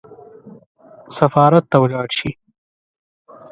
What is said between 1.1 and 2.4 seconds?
سفارت ته ولاړ شي.